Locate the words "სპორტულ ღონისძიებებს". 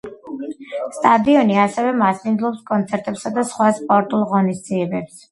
3.81-5.21